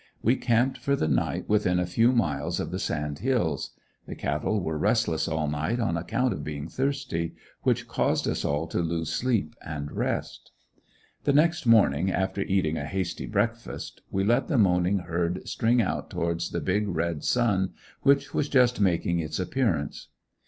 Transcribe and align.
We 0.23 0.35
camped 0.35 0.79
for 0.79 0.95
the 0.95 1.07
night 1.07 1.47
within 1.47 1.77
a 1.77 1.85
few 1.85 2.11
miles 2.11 2.59
of 2.59 2.71
the 2.71 2.79
sand 2.79 3.19
hills. 3.19 3.75
The 4.07 4.15
cattle 4.15 4.59
were 4.59 4.75
restless 4.79 5.27
all 5.27 5.47
night, 5.47 5.79
on 5.79 5.95
account 5.95 6.33
of 6.33 6.43
being 6.43 6.67
thirsty, 6.69 7.35
which 7.61 7.87
caused 7.87 8.27
us 8.27 8.43
all 8.43 8.65
to 8.69 8.79
lose 8.79 9.11
sleep 9.13 9.55
and 9.63 9.91
rest. 9.91 10.49
The 11.25 11.33
next 11.33 11.67
morning, 11.67 12.09
after 12.11 12.41
eating 12.41 12.77
a 12.79 12.85
hasty 12.87 13.27
breakfast, 13.27 14.01
we 14.09 14.23
let 14.23 14.47
the 14.47 14.57
moaning 14.57 14.97
herd 15.01 15.47
string 15.47 15.83
out 15.83 16.09
towards 16.09 16.49
the 16.49 16.61
big 16.61 16.87
red 16.87 17.23
sun 17.23 17.73
which 18.01 18.33
was 18.33 18.49
just 18.49 18.81
making 18.81 19.19
its 19.19 19.39
appearance. 19.39 20.07